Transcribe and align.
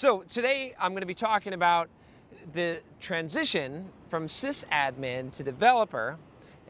So 0.00 0.24
today 0.30 0.74
I'm 0.80 0.92
going 0.92 1.02
to 1.02 1.06
be 1.06 1.12
talking 1.12 1.52
about 1.52 1.90
the 2.54 2.80
transition 3.00 3.90
from 4.08 4.28
sysadmin 4.28 5.30
to 5.32 5.42
developer 5.42 6.16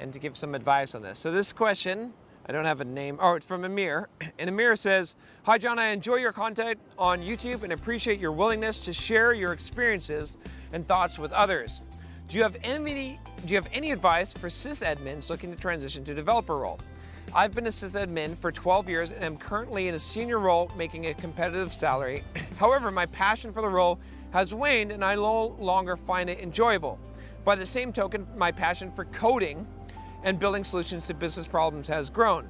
and 0.00 0.12
to 0.12 0.18
give 0.18 0.36
some 0.36 0.52
advice 0.52 0.96
on 0.96 1.02
this. 1.02 1.20
So 1.20 1.30
this 1.30 1.52
question, 1.52 2.12
I 2.46 2.50
don't 2.50 2.64
have 2.64 2.80
a 2.80 2.84
name, 2.84 3.18
oh, 3.20 3.34
it's 3.34 3.46
from 3.46 3.62
Amir. 3.62 4.08
And 4.40 4.50
Amir 4.50 4.74
says, 4.74 5.14
Hi 5.44 5.58
John, 5.58 5.78
I 5.78 5.90
enjoy 5.90 6.16
your 6.16 6.32
content 6.32 6.80
on 6.98 7.20
YouTube 7.20 7.62
and 7.62 7.72
appreciate 7.72 8.18
your 8.18 8.32
willingness 8.32 8.80
to 8.80 8.92
share 8.92 9.32
your 9.32 9.52
experiences 9.52 10.36
and 10.72 10.84
thoughts 10.84 11.16
with 11.16 11.30
others. 11.30 11.82
Do 12.26 12.36
you 12.36 12.42
have 12.42 12.56
any, 12.64 13.20
do 13.46 13.54
you 13.54 13.60
have 13.60 13.68
any 13.72 13.92
advice 13.92 14.32
for 14.32 14.48
sysadmins 14.48 15.30
looking 15.30 15.54
to 15.54 15.56
transition 15.56 16.04
to 16.06 16.14
developer 16.14 16.56
role? 16.56 16.80
I've 17.32 17.54
been 17.54 17.66
a 17.66 17.70
sysadmin 17.70 18.36
for 18.36 18.50
12 18.50 18.88
years 18.88 19.12
and 19.12 19.22
am 19.22 19.36
currently 19.36 19.86
in 19.86 19.94
a 19.94 19.98
senior 20.00 20.40
role 20.40 20.68
making 20.76 21.06
a 21.06 21.14
competitive 21.14 21.72
salary. 21.72 22.24
However, 22.58 22.90
my 22.90 23.06
passion 23.06 23.52
for 23.52 23.62
the 23.62 23.68
role 23.68 24.00
has 24.32 24.52
waned 24.52 24.90
and 24.90 25.04
I 25.04 25.14
no 25.14 25.54
longer 25.60 25.96
find 25.96 26.28
it 26.28 26.40
enjoyable. 26.40 26.98
By 27.44 27.54
the 27.54 27.64
same 27.64 27.92
token, 27.92 28.26
my 28.36 28.50
passion 28.50 28.90
for 28.90 29.04
coding 29.04 29.64
and 30.24 30.40
building 30.40 30.64
solutions 30.64 31.06
to 31.06 31.14
business 31.14 31.46
problems 31.46 31.86
has 31.86 32.10
grown. 32.10 32.48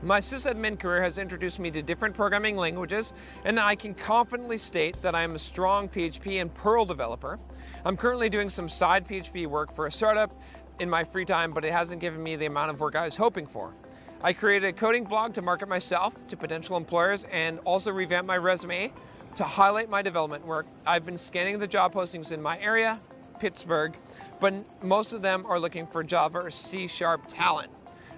My 0.00 0.20
sysadmin 0.20 0.78
career 0.78 1.02
has 1.02 1.18
introduced 1.18 1.58
me 1.58 1.72
to 1.72 1.82
different 1.82 2.14
programming 2.14 2.56
languages, 2.56 3.12
and 3.44 3.58
I 3.58 3.74
can 3.74 3.94
confidently 3.94 4.58
state 4.58 4.94
that 5.02 5.16
I 5.16 5.22
am 5.22 5.34
a 5.34 5.40
strong 5.40 5.88
PHP 5.88 6.40
and 6.40 6.54
Perl 6.54 6.84
developer. 6.84 7.36
I'm 7.84 7.96
currently 7.96 8.28
doing 8.28 8.48
some 8.48 8.68
side 8.68 9.08
PHP 9.08 9.48
work 9.48 9.72
for 9.72 9.86
a 9.88 9.92
startup 9.92 10.32
in 10.78 10.88
my 10.88 11.02
free 11.02 11.24
time, 11.24 11.50
but 11.50 11.64
it 11.64 11.72
hasn't 11.72 12.00
given 12.00 12.22
me 12.22 12.36
the 12.36 12.46
amount 12.46 12.70
of 12.70 12.78
work 12.78 12.94
I 12.94 13.04
was 13.04 13.16
hoping 13.16 13.44
for. 13.44 13.74
I 14.20 14.32
created 14.32 14.66
a 14.66 14.72
coding 14.72 15.04
blog 15.04 15.34
to 15.34 15.42
market 15.42 15.68
myself 15.68 16.26
to 16.26 16.36
potential 16.36 16.76
employers 16.76 17.24
and 17.30 17.60
also 17.60 17.92
revamp 17.92 18.26
my 18.26 18.36
resume 18.36 18.92
to 19.36 19.44
highlight 19.44 19.88
my 19.88 20.02
development 20.02 20.44
work. 20.44 20.66
I've 20.84 21.06
been 21.06 21.16
scanning 21.16 21.60
the 21.60 21.68
job 21.68 21.94
postings 21.94 22.32
in 22.32 22.42
my 22.42 22.58
area, 22.58 22.98
Pittsburgh, 23.38 23.94
but 24.40 24.54
most 24.82 25.12
of 25.12 25.22
them 25.22 25.46
are 25.46 25.60
looking 25.60 25.86
for 25.86 26.02
Java 26.02 26.38
or 26.38 26.50
C 26.50 26.88
Sharp 26.88 27.28
talent. 27.28 27.70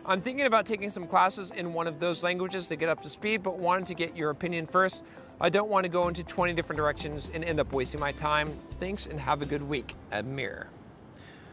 I'm 0.07 0.23
thinking 0.23 0.47
about 0.47 0.65
taking 0.65 0.89
some 0.89 1.07
classes 1.07 1.51
in 1.51 1.75
one 1.75 1.87
of 1.87 2.01
those 2.01 2.23
languages 2.23 2.69
to 2.69 2.77
get 2.77 2.89
up 2.89 3.03
to 3.03 3.11
speed, 3.11 3.43
but 3.43 3.59
wanted 3.59 3.87
to 3.89 3.95
get 3.95 4.17
your 4.17 4.31
opinion 4.31 4.65
first. 4.65 5.05
I 5.39 5.51
don't 5.51 5.69
want 5.69 5.85
to 5.85 5.91
go 5.91 6.09
into 6.09 6.25
20 6.25 6.55
different 6.55 6.79
directions 6.79 7.31
and 7.35 7.45
end 7.45 7.61
up 7.61 7.75
wasting 7.75 8.01
my 8.01 8.13
time. 8.13 8.49
Thanks 8.79 9.07
and 9.07 9.21
have 9.21 9.43
a 9.43 9.47
good 9.47 9.63
week, 9.63 9.95
Amir. 10.13 10.69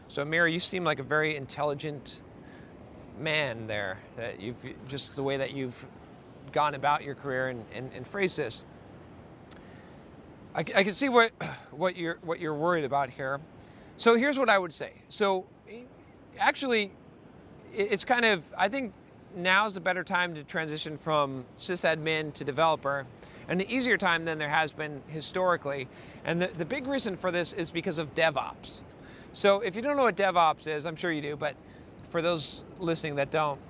So 0.08 0.22
Amir, 0.22 0.46
you 0.46 0.58
seem 0.58 0.84
like 0.84 1.00
a 1.00 1.02
very 1.02 1.36
intelligent 1.36 2.18
man 3.20 3.66
there. 3.66 3.98
That 4.16 4.40
you've 4.40 4.56
just 4.88 5.14
the 5.14 5.22
way 5.22 5.36
that 5.36 5.52
you've 5.52 5.86
gone 6.52 6.74
about 6.74 7.02
your 7.02 7.14
career 7.14 7.48
and, 7.48 7.64
and, 7.72 7.90
and 7.94 8.06
phrased 8.06 8.36
this. 8.36 8.64
I, 10.54 10.60
I 10.60 10.84
can 10.84 10.92
see 10.92 11.08
what 11.08 11.32
what 11.70 11.96
you're 11.96 12.18
what 12.22 12.40
you're 12.40 12.54
worried 12.54 12.84
about 12.84 13.10
here. 13.10 13.40
So 13.96 14.16
here's 14.16 14.38
what 14.38 14.48
I 14.48 14.58
would 14.58 14.72
say. 14.72 14.92
So 15.08 15.46
actually, 16.38 16.92
it's 17.74 18.04
kind 18.04 18.24
of 18.24 18.44
I 18.56 18.68
think 18.68 18.92
now's 19.36 19.74
the 19.74 19.80
better 19.80 20.04
time 20.04 20.34
to 20.34 20.42
transition 20.42 20.96
from 20.96 21.44
sysadmin 21.58 22.32
to 22.34 22.44
developer 22.44 23.06
and 23.48 23.58
the 23.58 23.74
easier 23.74 23.96
time 23.96 24.24
than 24.24 24.38
there 24.38 24.50
has 24.50 24.72
been 24.72 25.02
historically. 25.08 25.88
And 26.24 26.40
the, 26.40 26.48
the 26.48 26.64
big 26.64 26.86
reason 26.86 27.16
for 27.16 27.30
this 27.30 27.54
is 27.54 27.70
because 27.70 27.98
of 27.98 28.14
DevOps. 28.14 28.82
So 29.32 29.60
if 29.60 29.74
you 29.74 29.82
don't 29.82 29.96
know 29.96 30.02
what 30.02 30.16
DevOps 30.16 30.66
is, 30.66 30.84
I'm 30.84 30.96
sure 30.96 31.10
you 31.10 31.22
do, 31.22 31.36
but 31.36 31.56
for 32.10 32.22
those 32.22 32.64
listening 32.78 33.16
that 33.16 33.30
don't, 33.30 33.60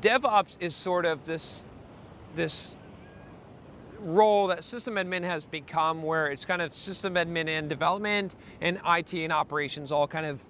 DevOps 0.00 0.56
is 0.60 0.74
sort 0.74 1.06
of 1.06 1.24
this, 1.24 1.66
this 2.34 2.76
role 4.00 4.46
that 4.48 4.62
system 4.64 4.94
admin 4.94 5.22
has 5.22 5.44
become 5.44 6.02
where 6.02 6.28
it's 6.28 6.44
kind 6.44 6.62
of 6.62 6.74
system 6.74 7.14
admin 7.14 7.48
and 7.48 7.68
development 7.68 8.34
and 8.60 8.80
IT 8.86 9.12
and 9.14 9.32
operations 9.32 9.90
all 9.90 10.06
kind 10.06 10.26
of 10.26 10.40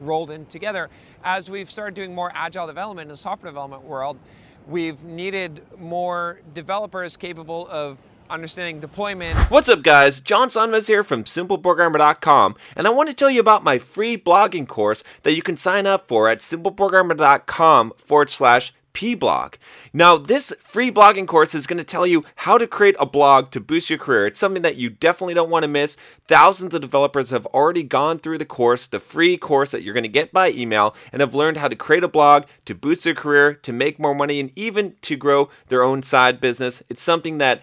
rolled 0.00 0.30
in 0.30 0.46
together. 0.46 0.88
As 1.24 1.50
we've 1.50 1.70
started 1.70 1.94
doing 1.94 2.14
more 2.14 2.30
agile 2.34 2.66
development 2.66 3.06
in 3.06 3.10
the 3.10 3.16
software 3.16 3.50
development 3.50 3.84
world, 3.84 4.18
we've 4.66 5.02
needed 5.02 5.62
more 5.78 6.40
developers 6.54 7.16
capable 7.16 7.66
of 7.68 7.98
understanding 8.30 8.80
deployment. 8.80 9.38
What's 9.50 9.68
up 9.68 9.82
guys, 9.82 10.20
John 10.20 10.48
Sonmez 10.48 10.88
here 10.88 11.02
from 11.02 11.24
SimpleProgrammer.com 11.24 12.56
and 12.76 12.86
I 12.86 12.90
want 12.90 13.08
to 13.08 13.14
tell 13.14 13.30
you 13.30 13.40
about 13.40 13.64
my 13.64 13.78
free 13.78 14.16
blogging 14.16 14.66
course 14.66 15.02
that 15.22 15.34
you 15.34 15.42
can 15.42 15.56
sign 15.56 15.86
up 15.86 16.08
for 16.08 16.28
at 16.28 16.38
SimpleProgrammer.com 16.38 17.92
forward 17.96 18.30
slash 18.30 18.72
pblog. 18.98 19.54
Now, 19.92 20.16
this 20.16 20.52
free 20.58 20.90
blogging 20.90 21.28
course 21.28 21.54
is 21.54 21.68
going 21.68 21.78
to 21.78 21.84
tell 21.84 22.04
you 22.04 22.24
how 22.36 22.58
to 22.58 22.66
create 22.66 22.96
a 22.98 23.06
blog 23.06 23.52
to 23.52 23.60
boost 23.60 23.90
your 23.90 23.98
career. 23.98 24.26
It's 24.26 24.40
something 24.40 24.62
that 24.62 24.74
you 24.74 24.90
definitely 24.90 25.34
don't 25.34 25.50
want 25.50 25.62
to 25.62 25.68
miss. 25.68 25.96
Thousands 26.26 26.74
of 26.74 26.80
developers 26.80 27.30
have 27.30 27.46
already 27.46 27.84
gone 27.84 28.18
through 28.18 28.38
the 28.38 28.44
course, 28.44 28.88
the 28.88 28.98
free 28.98 29.36
course 29.36 29.70
that 29.70 29.82
you're 29.82 29.94
going 29.94 30.02
to 30.02 30.08
get 30.08 30.32
by 30.32 30.50
email, 30.50 30.96
and 31.12 31.20
have 31.20 31.32
learned 31.34 31.58
how 31.58 31.68
to 31.68 31.76
create 31.76 32.02
a 32.02 32.08
blog 32.08 32.44
to 32.64 32.74
boost 32.74 33.04
their 33.04 33.14
career, 33.14 33.54
to 33.54 33.72
make 33.72 34.00
more 34.00 34.16
money, 34.16 34.40
and 34.40 34.50
even 34.56 34.96
to 35.02 35.16
grow 35.16 35.48
their 35.68 35.84
own 35.84 36.02
side 36.02 36.40
business. 36.40 36.82
It's 36.88 37.02
something 37.02 37.38
that 37.38 37.62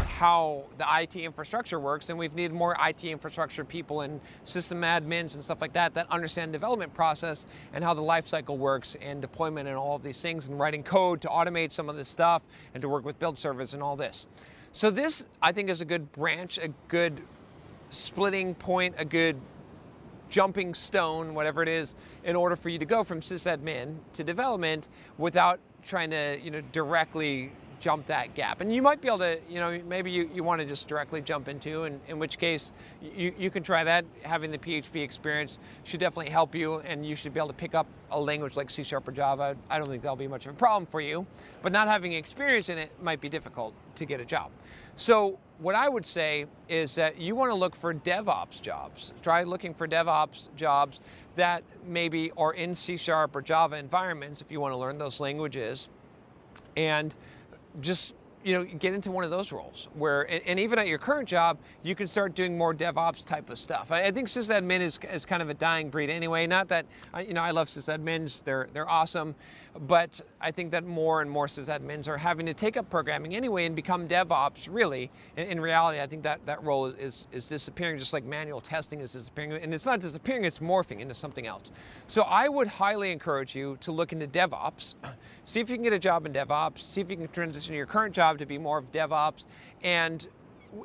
how 0.21 0.65
the 0.77 0.85
IT 0.99 1.15
infrastructure 1.15 1.79
works, 1.79 2.11
and 2.11 2.19
we've 2.19 2.35
needed 2.35 2.53
more 2.53 2.77
IT 2.79 3.03
infrastructure 3.03 3.65
people 3.65 4.01
and 4.01 4.21
system 4.43 4.81
admins 4.81 5.33
and 5.33 5.43
stuff 5.43 5.59
like 5.59 5.73
that 5.73 5.95
that 5.95 6.05
understand 6.11 6.53
development 6.53 6.93
process 6.93 7.47
and 7.73 7.83
how 7.83 7.91
the 7.91 8.03
lifecycle 8.03 8.55
works 8.55 8.95
and 9.01 9.19
deployment 9.19 9.67
and 9.67 9.75
all 9.75 9.95
of 9.95 10.03
these 10.03 10.19
things 10.19 10.45
and 10.45 10.59
writing 10.59 10.83
code 10.83 11.21
to 11.21 11.27
automate 11.27 11.71
some 11.71 11.89
of 11.89 11.95
this 11.95 12.07
stuff 12.07 12.43
and 12.75 12.83
to 12.83 12.87
work 12.87 13.03
with 13.03 13.17
build 13.17 13.39
service 13.39 13.73
and 13.73 13.81
all 13.81 13.95
this. 13.95 14.27
So 14.73 14.91
this, 14.91 15.25
I 15.41 15.53
think, 15.53 15.71
is 15.71 15.81
a 15.81 15.85
good 15.85 16.11
branch, 16.11 16.59
a 16.59 16.67
good 16.87 17.23
splitting 17.89 18.53
point, 18.53 18.93
a 18.99 19.05
good 19.05 19.41
jumping 20.29 20.75
stone, 20.75 21.33
whatever 21.33 21.63
it 21.63 21.67
is, 21.67 21.95
in 22.23 22.35
order 22.35 22.55
for 22.55 22.69
you 22.69 22.77
to 22.77 22.85
go 22.85 23.03
from 23.03 23.21
sysadmin 23.21 23.95
to 24.13 24.23
development 24.23 24.87
without 25.17 25.59
trying 25.83 26.11
to, 26.11 26.39
you 26.43 26.51
know, 26.51 26.61
directly 26.71 27.53
jump 27.81 28.05
that 28.05 28.35
gap. 28.35 28.61
And 28.61 28.73
you 28.73 28.81
might 28.81 29.01
be 29.01 29.07
able 29.07 29.19
to, 29.19 29.39
you 29.49 29.59
know, 29.59 29.81
maybe 29.87 30.11
you, 30.11 30.29
you 30.33 30.43
want 30.43 30.61
to 30.61 30.67
just 30.67 30.87
directly 30.87 31.19
jump 31.19 31.49
into, 31.49 31.83
and 31.83 31.99
in 32.07 32.19
which 32.19 32.37
case 32.37 32.71
you, 33.01 33.33
you 33.37 33.49
can 33.49 33.63
try 33.63 33.83
that. 33.83 34.05
Having 34.21 34.51
the 34.51 34.57
PHP 34.57 35.03
experience 35.03 35.57
should 35.83 35.99
definitely 35.99 36.29
help 36.31 36.55
you, 36.55 36.75
and 36.79 37.05
you 37.05 37.15
should 37.15 37.33
be 37.33 37.39
able 37.39 37.49
to 37.49 37.53
pick 37.53 37.75
up 37.75 37.87
a 38.11 38.19
language 38.19 38.55
like 38.55 38.69
C 38.69 38.83
Sharp 38.83 39.07
or 39.07 39.11
Java. 39.11 39.57
I 39.69 39.79
don't 39.79 39.87
think 39.87 40.03
that'll 40.03 40.15
be 40.15 40.27
much 40.27 40.45
of 40.45 40.53
a 40.53 40.55
problem 40.55 40.85
for 40.85 41.01
you, 41.01 41.25
but 41.61 41.71
not 41.71 41.87
having 41.87 42.13
experience 42.13 42.69
in 42.69 42.77
it 42.77 42.91
might 43.01 43.19
be 43.19 43.27
difficult 43.27 43.73
to 43.95 44.05
get 44.05 44.21
a 44.21 44.25
job. 44.25 44.51
So 44.95 45.39
what 45.57 45.73
I 45.73 45.89
would 45.89 46.05
say 46.05 46.45
is 46.69 46.95
that 46.95 47.19
you 47.19 47.35
want 47.35 47.49
to 47.49 47.55
look 47.55 47.75
for 47.75 47.93
DevOps 47.93 48.61
jobs. 48.61 49.13
Try 49.23 49.43
looking 49.43 49.73
for 49.73 49.87
DevOps 49.87 50.49
jobs 50.55 50.99
that 51.35 51.63
maybe 51.85 52.31
are 52.37 52.53
in 52.53 52.75
C 52.75 52.97
Sharp 52.97 53.35
or 53.35 53.41
Java 53.41 53.77
environments 53.77 54.41
if 54.41 54.51
you 54.51 54.59
want 54.59 54.73
to 54.73 54.77
learn 54.77 54.99
those 54.99 55.19
languages. 55.19 55.87
And 56.77 57.15
just 57.79 58.13
you 58.43 58.53
know, 58.53 58.63
get 58.63 58.93
into 58.93 59.11
one 59.11 59.23
of 59.23 59.29
those 59.29 59.51
roles 59.51 59.87
where, 59.93 60.23
and, 60.47 60.59
even 60.59 60.79
at 60.79 60.87
your 60.87 60.97
current 60.97 61.27
job, 61.27 61.57
you 61.83 61.95
can 61.95 62.07
start 62.07 62.35
doing 62.35 62.57
more 62.57 62.73
DevOps 62.73 63.25
type 63.25 63.49
of 63.49 63.57
stuff. 63.57 63.91
I, 63.91 64.03
I 64.03 64.11
think 64.11 64.27
sysadmin 64.27 64.81
is, 64.81 64.99
is 65.11 65.25
kind 65.25 65.41
of 65.41 65.49
a 65.49 65.53
dying 65.53 65.89
breed 65.89 66.09
anyway. 66.09 66.47
Not 66.47 66.67
that, 66.69 66.85
you 67.25 67.33
know, 67.33 67.41
I 67.41 67.51
love 67.51 67.67
sysadmins, 67.67 68.43
they're, 68.43 68.67
they're 68.73 68.89
awesome, 68.89 69.35
but 69.79 70.21
I 70.39 70.51
think 70.51 70.71
that 70.71 70.85
more 70.85 71.21
and 71.21 71.29
more 71.29 71.47
sysadmins 71.47 72.07
are 72.07 72.17
having 72.17 72.45
to 72.45 72.53
take 72.53 72.77
up 72.77 72.89
programming 72.89 73.35
anyway 73.35 73.65
and 73.65 73.75
become 73.75 74.07
DevOps 74.07 74.67
really. 74.69 75.11
In, 75.37 75.47
in 75.47 75.59
reality, 75.59 75.99
I 75.99 76.07
think 76.07 76.23
that 76.23 76.45
that 76.45 76.63
role 76.63 76.87
is, 76.87 77.27
is 77.31 77.47
disappearing 77.47 77.97
just 77.97 78.13
like 78.13 78.25
manual 78.25 78.61
testing 78.61 79.01
is 79.01 79.13
disappearing. 79.13 79.53
And 79.53 79.73
it's 79.73 79.85
not 79.85 79.99
disappearing, 79.99 80.45
it's 80.45 80.59
morphing 80.59 80.99
into 80.99 81.13
something 81.13 81.47
else. 81.47 81.71
So 82.07 82.23
I 82.23 82.49
would 82.49 82.67
highly 82.67 83.11
encourage 83.11 83.55
you 83.55 83.77
to 83.81 83.91
look 83.91 84.11
into 84.11 84.27
DevOps, 84.27 84.95
see 85.45 85.59
if 85.59 85.69
you 85.69 85.75
can 85.75 85.83
get 85.83 85.93
a 85.93 85.99
job 85.99 86.25
in 86.25 86.33
DevOps, 86.33 86.79
see 86.79 87.01
if 87.01 87.09
you 87.09 87.17
can 87.17 87.27
transition 87.29 87.71
to 87.73 87.77
your 87.77 87.85
current 87.85 88.13
job 88.31 88.39
to 88.39 88.45
be 88.45 88.57
more 88.57 88.77
of 88.77 88.91
DevOps, 88.91 89.45
and 89.83 90.27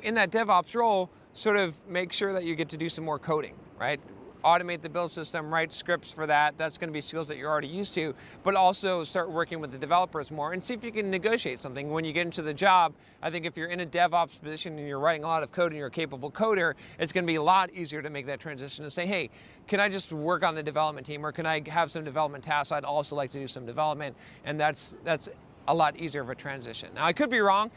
in 0.03 0.15
that 0.15 0.31
DevOps 0.31 0.75
role, 0.75 1.09
sort 1.33 1.55
of 1.55 1.75
make 1.87 2.11
sure 2.11 2.33
that 2.33 2.43
you 2.43 2.55
get 2.55 2.69
to 2.69 2.77
do 2.77 2.89
some 2.89 3.05
more 3.05 3.19
coding, 3.19 3.53
right? 3.79 3.99
automate 4.43 4.81
the 4.81 4.89
build 4.89 5.11
system, 5.11 5.53
write 5.53 5.73
scripts 5.73 6.11
for 6.11 6.25
that. 6.25 6.57
That's 6.57 6.77
going 6.77 6.89
to 6.89 6.93
be 6.93 7.01
skills 7.01 7.27
that 7.27 7.37
you're 7.37 7.49
already 7.49 7.67
used 7.67 7.93
to, 7.95 8.13
but 8.43 8.55
also 8.55 9.03
start 9.03 9.29
working 9.29 9.59
with 9.59 9.71
the 9.71 9.77
developers 9.77 10.31
more 10.31 10.53
and 10.53 10.63
see 10.63 10.73
if 10.73 10.83
you 10.83 10.91
can 10.91 11.09
negotiate 11.09 11.59
something 11.59 11.89
when 11.89 12.05
you 12.05 12.13
get 12.13 12.25
into 12.25 12.41
the 12.41 12.53
job. 12.53 12.93
I 13.21 13.29
think 13.29 13.45
if 13.45 13.57
you're 13.57 13.67
in 13.67 13.81
a 13.81 13.85
DevOps 13.85 14.39
position 14.41 14.77
and 14.77 14.87
you're 14.87 14.99
writing 14.99 15.23
a 15.23 15.27
lot 15.27 15.43
of 15.43 15.51
code 15.51 15.71
and 15.71 15.77
you're 15.77 15.87
a 15.87 15.91
capable 15.91 16.31
coder, 16.31 16.75
it's 16.99 17.11
going 17.11 17.25
to 17.25 17.27
be 17.27 17.35
a 17.35 17.43
lot 17.43 17.71
easier 17.73 18.01
to 18.01 18.09
make 18.09 18.25
that 18.27 18.39
transition 18.39 18.85
and 18.85 18.93
say, 18.93 19.05
hey, 19.05 19.29
can 19.67 19.79
I 19.79 19.89
just 19.89 20.13
work 20.13 20.43
on 20.43 20.55
the 20.55 20.63
development 20.63 21.05
team 21.05 21.25
or 21.25 21.31
can 21.31 21.45
I 21.45 21.61
have 21.69 21.91
some 21.91 22.03
development 22.03 22.43
tasks? 22.43 22.71
I'd 22.71 22.85
also 22.85 23.15
like 23.15 23.31
to 23.31 23.39
do 23.39 23.47
some 23.47 23.65
development. 23.65 24.15
And 24.45 24.59
that's, 24.59 24.95
that's 25.03 25.27
a 25.67 25.73
lot 25.73 25.97
easier 25.97 26.21
of 26.21 26.29
a 26.29 26.35
transition. 26.35 26.89
Now, 26.95 27.05
I 27.05 27.13
could 27.13 27.29
be 27.29 27.39
wrong, 27.39 27.71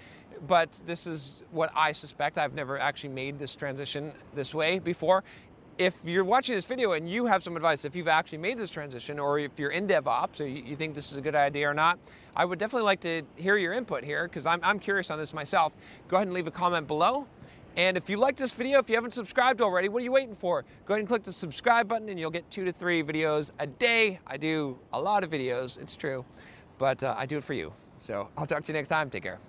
but 0.46 0.70
this 0.86 1.06
is 1.06 1.42
what 1.50 1.70
I 1.74 1.92
suspect. 1.92 2.38
I've 2.38 2.54
never 2.54 2.78
actually 2.78 3.10
made 3.10 3.38
this 3.38 3.54
transition 3.54 4.12
this 4.34 4.54
way 4.54 4.78
before 4.78 5.24
if 5.80 6.04
you're 6.04 6.24
watching 6.24 6.54
this 6.54 6.66
video 6.66 6.92
and 6.92 7.08
you 7.08 7.24
have 7.24 7.42
some 7.42 7.56
advice, 7.56 7.86
if 7.86 7.96
you've 7.96 8.06
actually 8.06 8.36
made 8.36 8.58
this 8.58 8.70
transition 8.70 9.18
or 9.18 9.38
if 9.38 9.58
you're 9.58 9.70
in 9.70 9.86
DevOps 9.86 10.38
or 10.38 10.44
you, 10.44 10.76
think 10.76 10.94
this 10.94 11.10
is 11.10 11.16
a 11.16 11.22
good 11.22 11.34
idea 11.34 11.70
or 11.70 11.72
not, 11.72 11.98
I 12.36 12.44
would 12.44 12.58
definitely 12.58 12.84
like 12.84 13.00
to 13.00 13.22
hear 13.36 13.56
your 13.56 13.72
input 13.72 14.04
here 14.04 14.28
because 14.28 14.44
I'm, 14.44 14.60
I'm 14.62 14.78
curious 14.78 15.10
on 15.10 15.18
this 15.18 15.32
myself. 15.32 15.72
Go 16.08 16.16
ahead 16.16 16.26
and 16.26 16.34
leave 16.34 16.46
a 16.46 16.50
comment 16.50 16.86
below. 16.86 17.26
And 17.78 17.96
if 17.96 18.10
you 18.10 18.18
like 18.18 18.36
this 18.36 18.52
video, 18.52 18.78
if 18.78 18.90
you 18.90 18.94
haven't 18.94 19.14
subscribed 19.14 19.62
already, 19.62 19.88
what 19.88 20.02
are 20.02 20.04
you 20.04 20.12
waiting 20.12 20.36
for? 20.36 20.66
Go 20.84 20.92
ahead 20.92 21.00
and 21.00 21.08
click 21.08 21.22
the 21.22 21.32
subscribe 21.32 21.88
button 21.88 22.10
and 22.10 22.20
you'll 22.20 22.30
get 22.30 22.50
two 22.50 22.66
to 22.66 22.72
three 22.72 23.02
videos 23.02 23.50
a 23.58 23.66
day. 23.66 24.20
I 24.26 24.36
do 24.36 24.78
a 24.92 25.00
lot 25.00 25.24
of 25.24 25.30
videos, 25.30 25.80
it's 25.80 25.96
true, 25.96 26.26
but 26.80 27.04
uh, 27.04 27.14
I 27.16 27.26
do 27.26 27.36
it 27.36 27.44
for 27.44 27.52
you. 27.52 27.74
So 28.00 28.30
I'll 28.36 28.46
talk 28.46 28.64
to 28.64 28.72
you 28.72 28.78
next 28.78 28.88
time. 28.88 29.10
Take 29.10 29.24
care. 29.24 29.40